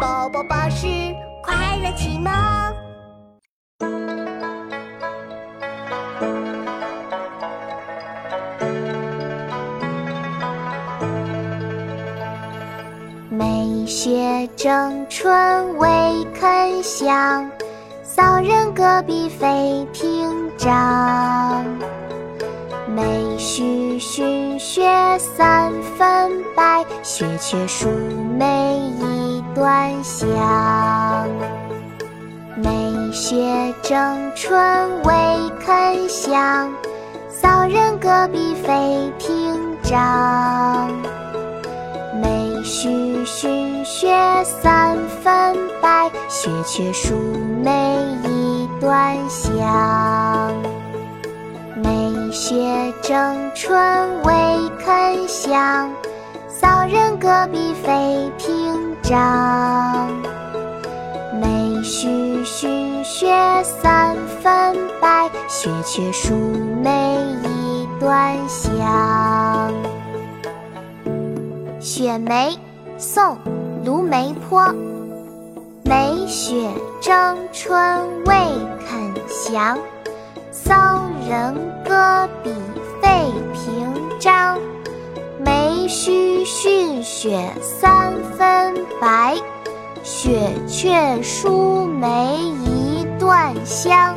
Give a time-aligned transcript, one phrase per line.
[0.00, 0.86] 宝宝巴士
[1.42, 2.32] 快乐启蒙。
[13.28, 15.88] 梅雪争春未
[16.32, 17.50] 肯降，
[18.04, 21.64] 骚人阁笔费庭章。
[22.94, 27.88] 梅须逊雪三分白，雪却输
[28.38, 28.92] 梅
[29.58, 31.28] 一段香。
[32.54, 35.12] 梅雪争春未
[35.58, 36.72] 肯降，
[37.28, 40.88] 骚人阁笔费评章。
[42.22, 44.08] 梅须逊雪
[44.44, 47.16] 三分白，雪却输
[47.60, 50.54] 梅一段香。
[51.82, 53.76] 梅雪争春
[54.22, 54.32] 未
[54.78, 55.90] 肯降，
[56.48, 58.30] 骚人阁笔费
[59.08, 60.06] 章。
[61.40, 63.32] 梅须逊雪
[63.64, 66.34] 三分白，雪却输
[66.82, 69.72] 梅一段香。
[71.80, 72.54] 雪梅，
[72.98, 73.24] 宋·
[73.82, 74.74] 卢梅坡。
[75.84, 76.70] 梅雪
[77.00, 78.34] 争春未
[78.86, 79.14] 肯
[79.46, 79.78] 降。
[80.50, 82.52] 骚人阁笔
[83.00, 84.58] 费评章，
[85.42, 86.27] 梅须
[87.10, 89.34] 雪三分白，
[90.04, 94.14] 雪却输梅一段香。